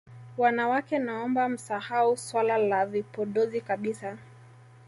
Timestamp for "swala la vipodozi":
2.17-3.61